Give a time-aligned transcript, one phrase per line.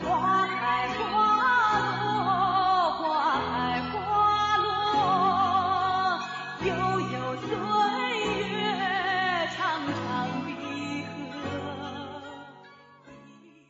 [0.00, 1.02] 花开花
[1.90, 6.20] 落，花开花落，
[6.64, 6.70] 悠
[7.00, 7.48] 悠岁
[8.48, 8.54] 月，
[9.56, 9.96] 长长
[10.44, 10.48] 的
[11.32, 11.40] 河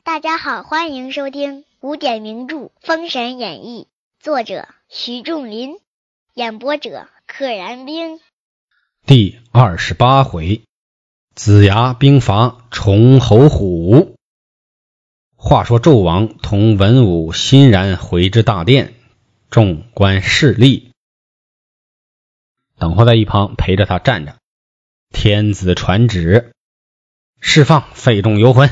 [0.05, 3.89] 大家好，欢迎收听古典名著《封神演义》，
[4.23, 5.79] 作者徐仲林，
[6.35, 8.21] 演播者可燃冰。
[9.07, 10.61] 第二十八回，
[11.35, 14.18] 子牙兵伐崇侯虎。
[15.49, 18.93] 话说纣王同文武欣然回至大殿，
[19.49, 20.91] 众官侍立，
[22.77, 24.37] 等候在一旁陪着他站着。
[25.09, 26.53] 天子传旨，
[27.41, 28.69] 释放费仲游魂。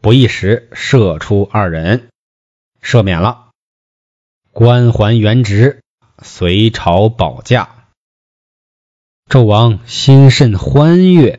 [0.00, 2.08] 不一时，射出二人，
[2.82, 3.50] 赦免了，
[4.50, 5.84] 官还原职，
[6.20, 7.86] 隋朝保驾。
[9.30, 11.38] 纣王心甚欢悦，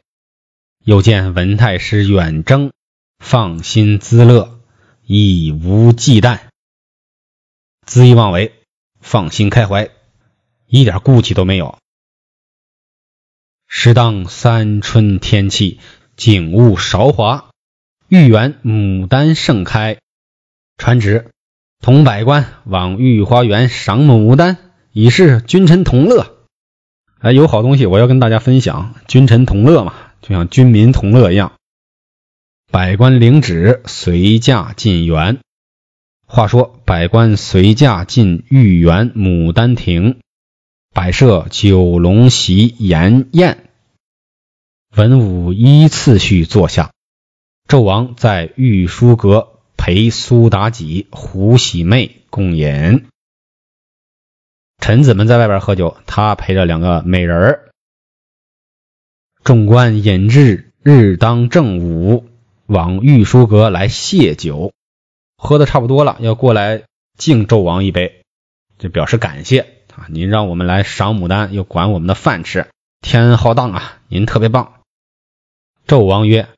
[0.85, 2.71] 又见文太师远征，
[3.19, 4.59] 放心滋乐，
[5.05, 6.39] 以无忌惮，
[7.85, 8.53] 恣意妄为，
[9.01, 9.89] 放心开怀，
[10.65, 11.77] 一点顾忌都没有。
[13.67, 15.79] 时当三春天气，
[16.15, 17.49] 景物韶华，
[18.07, 19.97] 玉园牡丹盛开。
[20.77, 21.31] 传旨，
[21.81, 24.57] 同百官往御花园赏牡丹，
[24.93, 26.47] 以示君臣同乐。
[27.19, 31.56] 哎，有好东西我要跟大家分享，君臣同乐嘛，就像君民同乐一样。
[32.69, 35.39] 百官领旨，随驾进园。
[36.25, 40.19] 话说，百官随驾进御园牡丹亭，
[40.93, 43.69] 摆设九龙席筵宴，
[44.93, 46.91] 文武依次序坐下。
[47.69, 53.05] 纣王在御书阁陪苏妲己、胡喜妹共饮。
[54.79, 57.71] 臣子们在外边喝酒，他陪着两个美人儿。
[59.45, 62.25] 众官引至日当正午，
[62.67, 64.73] 往御书阁来谢酒，
[65.37, 66.83] 喝的差不多了，要过来
[67.17, 68.23] 敬纣王一杯，
[68.77, 69.61] 就表示感谢
[69.95, 70.07] 啊！
[70.09, 72.67] 您让我们来赏牡丹，又管我们的饭吃，
[72.99, 73.99] 天恩浩荡啊！
[74.09, 74.73] 您特别棒。
[75.87, 76.49] 纣王曰：“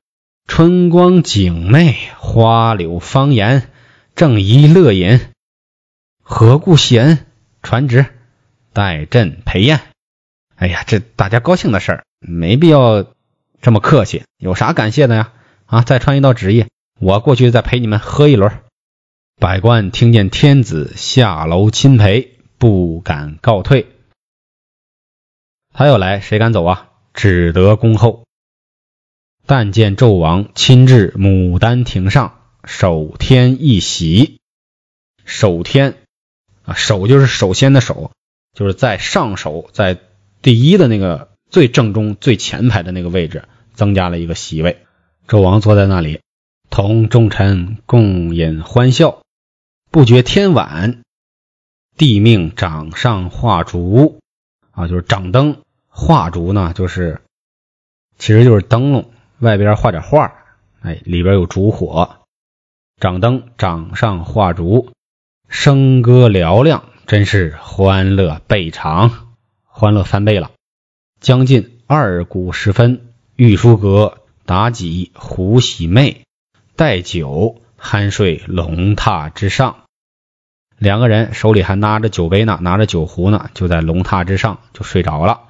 [0.50, 3.70] 春光景媚，花柳芳颜，
[4.16, 5.20] 正宜乐饮，
[6.24, 7.26] 何故谢恩？”
[7.62, 8.08] 传旨，
[8.74, 9.82] 代朕陪宴。
[10.56, 13.06] 哎呀，这大家高兴的事儿，没必要
[13.62, 14.24] 这么客气。
[14.40, 15.34] 有啥感谢的呀？
[15.70, 16.66] 啊，再传一道旨意，
[17.00, 18.64] 我过去再陪你们喝一轮。
[19.40, 23.86] 百官听见天子下楼亲陪，不敢告退。
[25.72, 26.90] 他要来，谁敢走啊？
[27.14, 28.26] 只得恭候。
[29.46, 34.40] 但见纣王亲至牡丹亭上，守天一席。
[35.24, 35.98] 守天。
[36.64, 38.12] 啊，首就是首先的首，
[38.56, 40.00] 就是在上首，在
[40.42, 43.44] 第一的那个最正中、最前排的那个位置，
[43.76, 44.84] 增加了一个席位。
[45.30, 46.22] 纣王坐在那里，
[46.72, 49.22] 同众臣共饮欢笑。
[49.92, 51.04] 不觉天晚，
[51.96, 54.20] 帝命掌上画烛，
[54.72, 55.58] 啊，就是掌灯。
[55.88, 57.22] 画烛呢，就是
[58.18, 60.34] 其实就是灯笼，外边画点画，
[60.82, 62.16] 哎，里边有烛火。
[63.00, 64.92] 掌灯，掌上画烛。
[65.48, 70.50] 笙歌嘹亮，真是欢乐倍长，欢乐翻倍了。
[71.22, 74.19] 将近二鼓时分，御书阁
[74.50, 76.24] 妲己、胡喜妹
[76.76, 79.84] 带酒酣睡龙榻之上，
[80.80, 85.42] 两个人手里还拿着酒杯呢，拿着酒壶呢，就在龙榻之上就睡着了。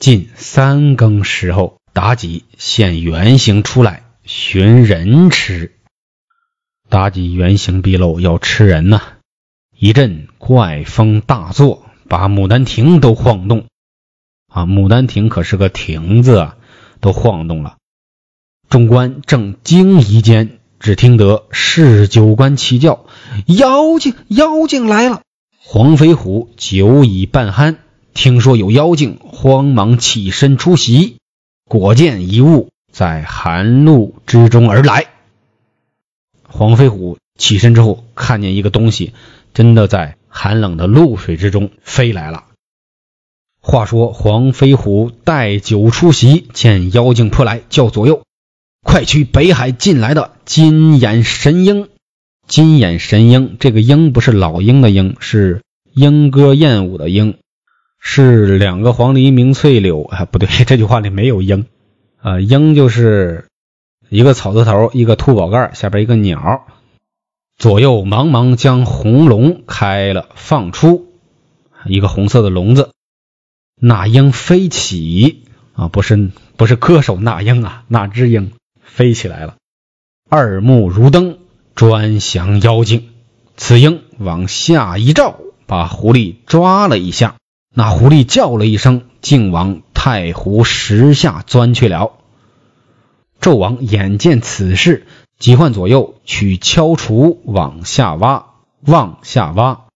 [0.00, 5.70] 近三更时候，妲己现原形出来寻人吃。
[6.90, 9.00] 妲己原形毕露，要吃人呐！
[9.78, 13.66] 一阵怪风大作，把牡丹亭都晃动。
[14.48, 16.56] 啊，牡丹亭可是个亭子啊，
[16.98, 17.76] 都晃动了。
[18.68, 23.06] 众官正惊疑间，只听得侍酒官齐叫
[23.46, 25.22] ：“妖精，妖精来了！”
[25.58, 27.76] 黄飞虎酒已半酣，
[28.14, 31.16] 听说有妖精，慌忙起身出席，
[31.68, 35.06] 果见一物在寒露之中而来。
[36.48, 39.12] 黄飞虎起身之后，看见一个东西。
[39.54, 42.46] 真的在寒冷的露水之中飞来了。
[43.60, 48.24] 话说黄飞虎带酒出席，见妖精扑来，叫左右
[48.84, 51.88] 快去北海进来的金眼神鹰。
[52.46, 55.62] 金眼神鹰，这个鹰不是老鹰的鹰，是
[55.94, 57.38] 莺歌燕舞的鹰，
[57.98, 61.64] 是两个黄鹂鸣翠柳啊，不对， 这句话里没有鹰
[62.20, 63.48] 啊，鹰就是
[64.10, 66.66] 一个草字头，一个兔宝盖，下边一个鸟。
[67.56, 71.06] 左右茫茫将红笼开了，放出
[71.86, 72.90] 一个红色的笼子。
[73.80, 78.52] 那鹰飞起啊，不是不是歌手那英啊，那只鹰
[78.94, 79.56] 飞起来了，
[80.30, 81.38] 二目如灯，
[81.74, 83.08] 专降妖精。
[83.56, 85.34] 此鹰往下一照，
[85.66, 87.34] 把狐狸抓了一下，
[87.74, 92.12] 那狐狸叫了一声，竟往太湖石下钻去了。
[93.40, 95.08] 纣王眼见此事，
[95.40, 98.46] 急唤左右取锹锄往下挖，
[98.86, 99.86] 往下挖，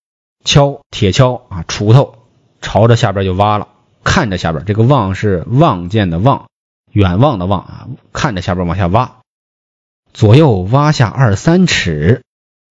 [0.45, 2.17] 锹铁锹啊，锄头
[2.61, 3.69] 朝着下边就挖了，
[4.03, 6.48] 看着下边，这个望是望见的望，
[6.93, 9.17] 远望的望啊，看着下边往下挖，
[10.12, 12.23] 左右挖下二三尺。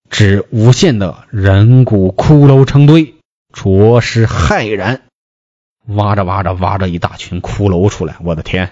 [0.10, 3.16] 只无限的人骨骷髅成堆，
[3.52, 5.02] 着实骇然。
[5.86, 8.72] 挖着挖着，挖着一大群骷髅出来，我的天！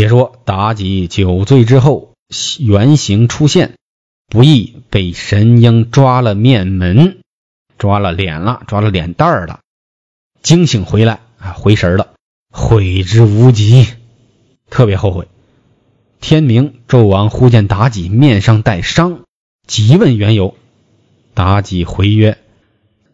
[0.00, 2.14] 且说妲己酒醉之后，
[2.58, 3.74] 原形出现，
[4.30, 7.18] 不意被神鹰抓了面门，
[7.76, 9.60] 抓了脸了，抓了脸蛋儿了。
[10.40, 12.14] 惊醒回来啊，回神了，
[12.50, 13.88] 悔之无及，
[14.70, 15.28] 特别后悔。
[16.18, 19.24] 天明，纣王忽见妲己面上带伤，
[19.66, 20.56] 急问缘由。
[21.34, 22.38] 妲己回曰：“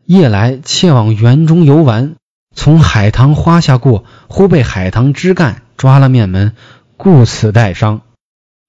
[0.07, 2.15] 夜来妾往园中游玩，
[2.55, 6.57] 从海棠花下过，忽被海棠枝干。”抓了面门，
[6.97, 8.01] 故此带伤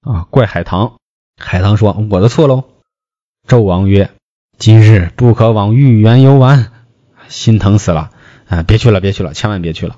[0.02, 0.26] 啊！
[0.30, 0.96] 怪海棠。
[1.36, 2.64] 海棠说：“我的错喽。”
[3.48, 4.10] 纣王曰
[4.58, 6.72] ：“今日不可往玉园游玩，
[7.28, 8.10] 心疼死了
[8.48, 8.62] 啊！
[8.62, 9.96] 别去了，别去了，千万别去了，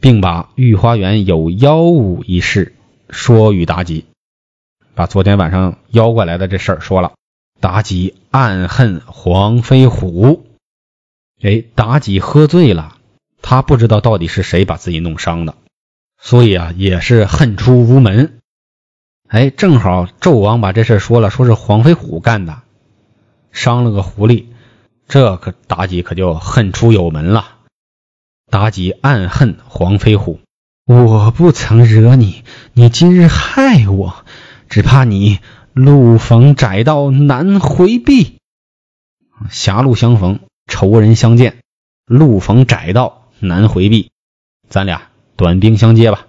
[0.00, 2.74] 并把御花园有妖物一事
[3.08, 4.06] 说与妲己，
[4.94, 7.12] 把昨天晚上妖怪来的这事儿说了。
[7.60, 10.44] 妲己暗恨黄飞虎。
[11.40, 12.96] 哎，妲己喝醉了，
[13.42, 15.54] 他不知道到底是谁把自己弄伤的。
[16.24, 18.38] 所以啊，也是恨出无门。
[19.26, 22.62] 哎，正好纣王把这事说了，说是黄飞虎干的，
[23.50, 24.46] 伤了个狐狸，
[25.08, 27.56] 这可妲己可就恨出有门了。
[28.48, 30.38] 妲己暗恨黄飞虎，
[30.86, 34.24] 我不曾惹你，你今日害我，
[34.68, 35.40] 只怕你
[35.72, 38.38] 路逢窄道难回避。
[39.50, 40.38] 狭路相逢，
[40.68, 41.56] 仇人相见，
[42.06, 44.12] 路逢窄道难回避，
[44.68, 45.08] 咱俩。
[45.42, 46.28] 短兵相接吧。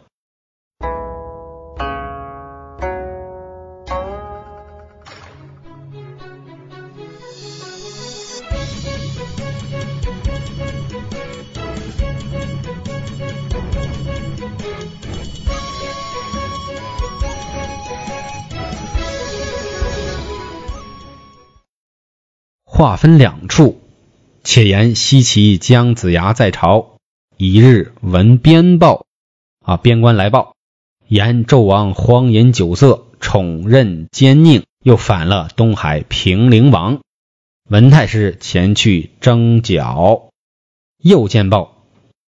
[22.66, 23.80] 话分两处，
[24.44, 26.93] 且言西岐姜子牙在朝。
[27.38, 29.06] 一日闻边报，
[29.66, 30.56] 啊，边关来报，
[31.08, 37.00] 言纣王荒淫酒色，宠任奸佞，又反了东海平陵王。
[37.68, 40.30] 文太师前去征剿。
[41.02, 41.86] 又见报，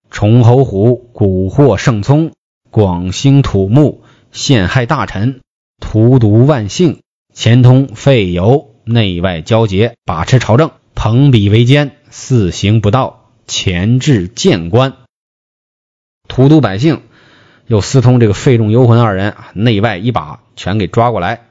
[0.10, 2.32] 崇侯虎蛊惑圣聪，
[2.72, 4.02] 广兴土木，
[4.32, 5.42] 陷害大臣，
[5.80, 7.02] 荼毒万姓，
[7.34, 13.27] 前通废尤，内外交结，把持朝政，朋比为奸，肆行不道。
[13.48, 14.98] 前置谏官，
[16.28, 17.02] 荼毒百姓，
[17.66, 21.48] 又私通这个费仲、游魂二人，内外一把全给抓过来，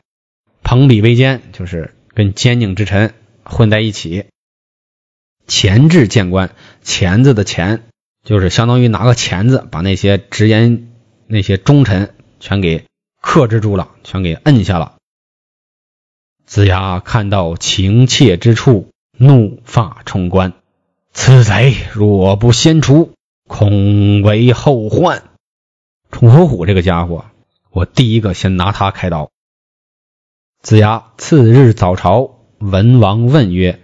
[0.62, 4.26] 朋比为奸，就是跟奸佞之臣混在一起。
[5.46, 7.84] 钳制谏官，钳子的钳，
[8.24, 10.88] 就是相当于拿个钳子把那些直言、
[11.26, 12.84] 那些忠臣全给
[13.22, 14.96] 克制住了，全给摁下了。
[16.44, 20.52] 子牙看到情切之处，怒发冲冠。
[21.16, 23.14] 此贼若不先除，
[23.48, 25.24] 恐为后患。
[26.12, 27.24] 崇侯虎这个家伙，
[27.70, 29.30] 我第一个先拿他开刀。
[30.62, 33.80] 子牙次日早朝，文王问曰：“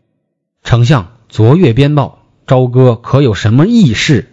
[0.62, 4.30] 丞相，昨月边报，朝歌可有什么异事？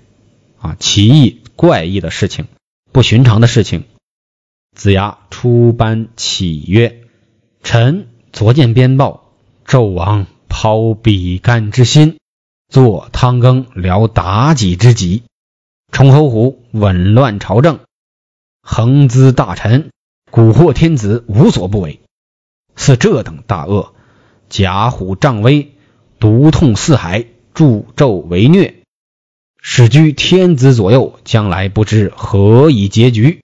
[0.59, 2.47] 啊，奇异怪异的事情，
[2.91, 3.85] 不寻常的事情。”
[4.75, 7.01] 子牙出班启曰
[7.63, 9.31] ：“臣昨见边报，
[9.65, 12.17] 纣王抛比干之心。”
[12.69, 15.23] 做汤羹聊妲己之急，
[15.91, 17.79] 崇侯虎紊乱朝政，
[18.61, 19.89] 横资大臣，
[20.31, 21.99] 蛊惑天子，无所不为。
[22.75, 23.95] 似这等大恶，
[24.49, 25.73] 假虎仗威，
[26.19, 28.75] 毒痛四海，助纣为虐，
[29.59, 33.41] 使居天子左右，将来不知何以结局。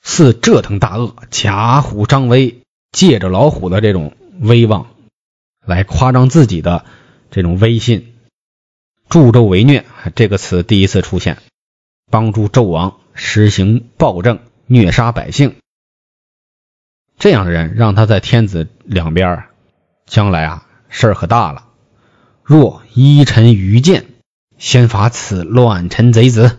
[0.00, 4.86] 似这等大恶，假虎张威，借着老虎的这种威望，
[5.62, 6.86] 来夸张自己的
[7.30, 8.14] 这种威信。
[9.10, 11.38] 助纣为虐这个词第一次出现，
[12.12, 15.56] 帮助纣王实行暴政，虐杀百姓。
[17.18, 19.46] 这样的人让他在天子两边，
[20.06, 21.66] 将来啊事儿可大了。
[22.44, 24.06] 若依臣愚见，
[24.58, 26.58] 先伐此乱臣贼子，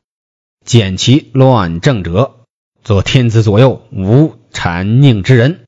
[0.66, 2.42] 减其乱政者，
[2.84, 5.64] 则天子左右无谄佞之人。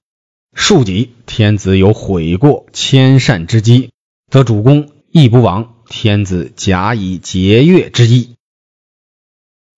[0.53, 3.91] 庶几天子有悔过迁善之机，
[4.29, 8.35] 则主公亦不枉天子假以节约之意，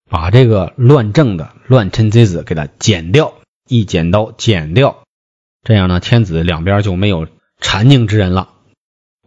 [0.09, 3.33] 把这个乱政的乱臣贼子给他剪掉，
[3.67, 5.03] 一剪刀剪掉。
[5.63, 7.25] 这样呢，天子两边就没有
[7.59, 8.49] 谄佞之人了。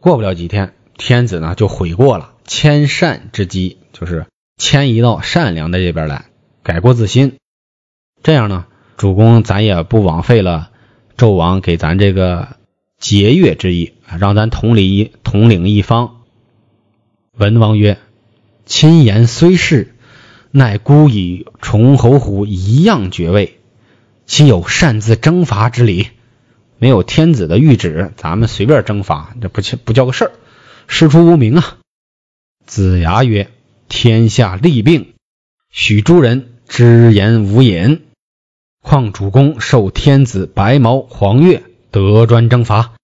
[0.00, 6.26] 过不了几天，天子呢就悔过了，迁善之机，就是迁移到善良的这边来，
[6.62, 7.38] 改过自新。
[8.22, 8.66] 这样呢，
[8.96, 10.70] 主公咱也不枉费了
[11.16, 12.56] 纣王给咱这个
[12.98, 16.17] 节约之意，让咱统领一统领一方。
[17.38, 17.98] 文王曰
[18.66, 19.94] ：“亲言虽是，
[20.50, 23.60] 乃孤以崇侯虎一样爵位，
[24.26, 26.08] 岂有擅自征伐之理？”
[26.80, 30.32] 没有天子的谕旨，咱们随便征伐，这不不叫个事儿，
[30.88, 31.78] 师出无名啊！
[32.66, 33.50] 子牙曰
[33.88, 35.14] ：“天下利病，
[35.70, 38.02] 许诸人之言无隐。
[38.82, 42.94] 况主公受天子白毛黄钺，得专征伐，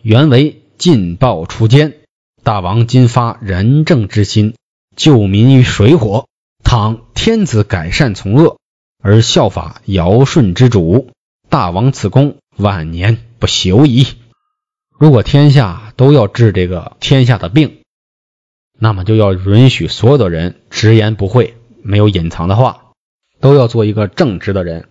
[0.00, 2.03] 原为尽报除奸。
[2.44, 4.54] 大王今发仁政之心，
[4.94, 6.28] 救民于水火。
[6.62, 8.58] 倘天子改善从恶，
[9.02, 11.10] 而效法尧舜之主，
[11.48, 14.06] 大王此功。”万年不朽矣。
[14.90, 17.80] 如果天下都要治这个天下的病，
[18.78, 22.92] 那么就要允许所有的人直言不讳，没有隐藏的话，
[23.40, 24.86] 都要做一个正直的人。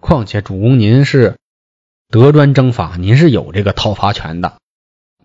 [0.00, 1.36] 况且主公您是
[2.08, 4.54] 德专征伐，您是有这个讨伐权的，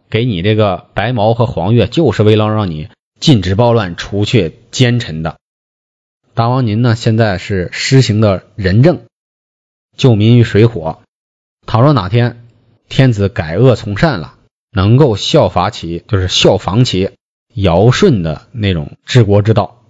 [0.10, 5.38] 给你这个白毛和黄月，就是为了让你禁止暴乱，除却奸臣的。
[6.34, 9.02] 大王您呢，现在是施行的仁政，
[9.98, 11.00] 救民于水火。
[11.66, 12.46] 倘若哪天
[12.88, 14.36] 天子改恶从善了，
[14.72, 17.12] 能够效法起，就是效仿起
[17.54, 19.82] 尧舜的那种治国之道，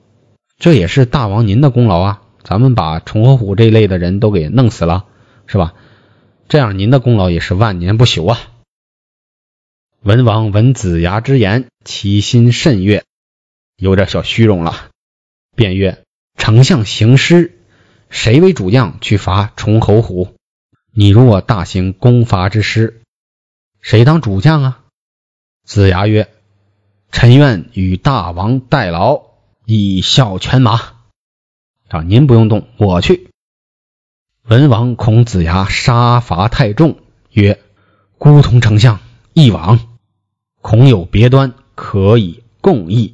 [0.58, 2.22] 这也是大王您的功劳啊！
[2.44, 5.06] 咱们把崇侯虎这一类的人都给弄死了，
[5.48, 5.74] 是吧？
[6.48, 8.38] 这样您的功劳也是万年不朽啊！
[10.06, 13.06] 文王闻子牙之言，其心甚悦，
[13.76, 14.92] 有点小虚荣了，
[15.56, 16.04] 便曰
[16.38, 17.58] ：“丞相行师，
[18.12, 20.36] 谁为主将去伐崇侯虎？”
[20.94, 23.02] 你若大行攻伐之师，
[23.82, 24.84] 谁当主将啊？
[25.64, 26.30] 子牙曰
[27.12, 29.24] ：“臣愿与大王代劳，
[29.66, 30.82] 以效犬马。”
[31.90, 33.32] 啊，您不用动，我去。
[34.44, 37.00] 文王恐子牙杀伐太重，
[37.32, 37.60] 曰
[38.20, 39.00] ：“孤同丞相
[39.34, 39.95] 一往，
[40.68, 43.14] 恐有别端，可以共议。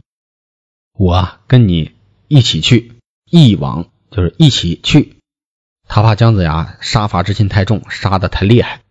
[0.93, 1.91] 我啊跟你
[2.29, 2.93] 一起去，
[3.29, 5.17] 一往就是一起去。”
[5.85, 8.83] 他怕姜子牙杀伐之心太重，杀的太厉害，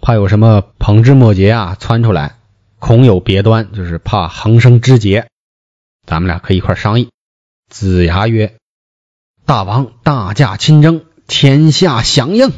[0.00, 2.38] 怕有什么旁枝末节啊窜出来，
[2.78, 5.28] 恐有别端，就是怕横生枝节。
[6.06, 7.08] 咱们俩可以一块商议。
[7.68, 8.56] 子牙曰
[9.44, 12.52] ：“大王大驾亲征，天下响应。”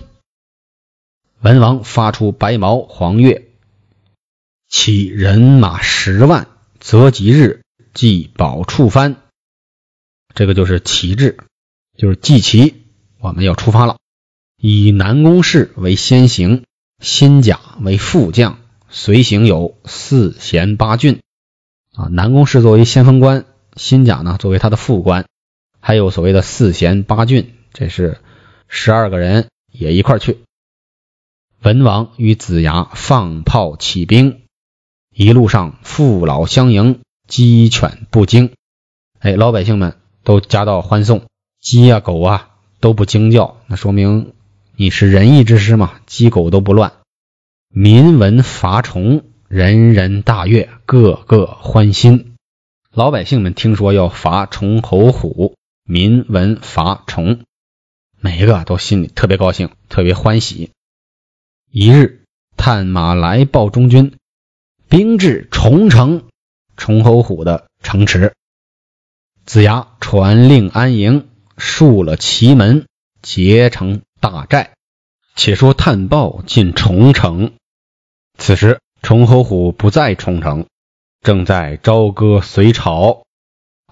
[1.40, 3.47] 文王发出白毛黄钺，
[4.68, 6.46] 起人马十万，
[6.78, 7.62] 择吉日
[7.94, 9.16] 祭宝处藩。
[10.34, 11.38] 这个就是旗帜，
[11.96, 12.84] 就是祭旗。
[13.18, 13.96] 我们要出发了，
[14.58, 16.64] 以南宫氏为先行，
[17.02, 18.58] 辛甲为副将，
[18.90, 21.20] 随行有四贤八俊。
[21.94, 25.26] 啊，南宫氏作为先锋官，辛甲呢作为他的副官，
[25.80, 28.18] 还有所谓的四贤八俊，这是
[28.68, 30.38] 十二个人也一块去。
[31.62, 34.42] 文王与子牙放炮起兵，
[35.18, 38.52] 一路上父老相迎，鸡犬不惊。
[39.18, 41.26] 哎，老百姓们都夹道欢送，
[41.60, 42.50] 鸡啊狗啊。
[42.78, 44.34] 都不惊叫，那说明
[44.76, 45.98] 你是仁义之师嘛？
[46.06, 46.92] 鸡狗都不乱。
[47.68, 52.36] 民闻伐崇，人人大悦，个个欢心。
[52.92, 57.40] 老百姓们听说要伐崇侯虎，民闻伐崇，
[58.20, 60.70] 每一个都心里特别高兴，特别欢喜。
[61.72, 62.22] 一日，
[62.56, 64.12] 探马来报中军，
[64.88, 66.24] 兵至崇城，
[66.76, 68.34] 崇侯虎的城池。
[69.44, 71.28] 子牙传令安营。
[71.60, 72.86] 竖了旗门，
[73.20, 74.74] 结成大寨。
[75.34, 77.54] 且说探报进重城，
[78.38, 80.68] 此时崇侯虎不在重城，
[81.20, 83.24] 正在朝歌隋朝。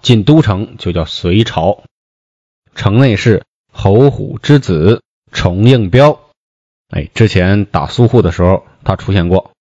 [0.01, 1.83] 进都城就叫隋朝。
[2.73, 6.21] 城内是侯虎之子崇应彪。
[6.87, 9.51] 哎，之前打苏护的时候他出现过。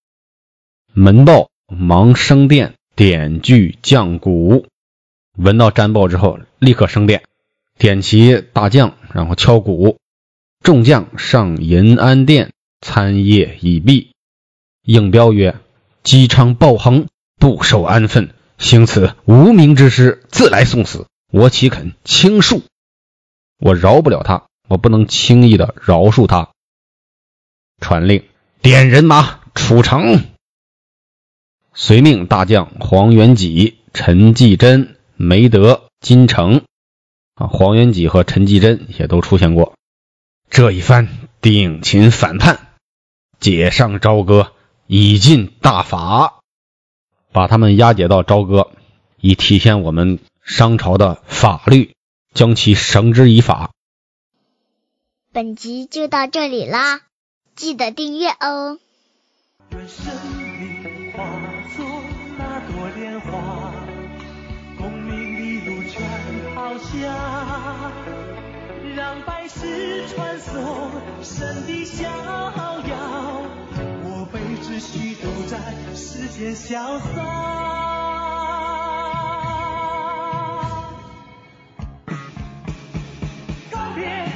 [0.99, 4.67] 门报忙升殿点炬降鼓。
[5.37, 7.23] 闻到战报之后，立刻升殿，
[7.77, 9.99] 点齐大将，然后敲鼓。
[10.65, 14.13] 众将上银安殿参谒已毕，
[14.85, 15.61] 应彪曰
[16.03, 22.63] ：“姬昌暴横，不守安分，行此无名之师，自来送死，我岂肯轻恕？
[23.59, 26.53] 我饶不了他，我不能轻易的饶恕他。”
[27.83, 28.25] 传令，
[28.63, 30.25] 点人马出城。
[31.79, 36.65] 遂命大将黄元吉、陈继贞、梅德、金城
[37.35, 39.75] 啊，黄元吉和陈继贞也都出现过。
[40.49, 41.07] 这一番
[41.43, 42.61] 定秦反叛，
[43.41, 44.55] 解上朝歌，
[44.87, 46.41] 以尽大法，
[47.31, 48.71] 把他们押解到朝歌，
[49.21, 51.95] 以体现我们商朝的法律，
[52.33, 53.71] 将其绳之以法。
[55.31, 57.03] 本集就到这里啦，
[57.55, 58.79] 记得订阅哦。
[61.17, 61.25] 化
[61.75, 61.85] 作
[62.37, 63.73] 那朵莲花，
[64.77, 66.03] 功名利禄全
[66.55, 67.91] 抛下，
[68.95, 70.91] 让百世传颂
[71.23, 72.13] 神的逍遥。
[74.05, 75.59] 我辈只需独在
[75.95, 77.07] 世间潇洒。
[83.73, 84.36] 告别。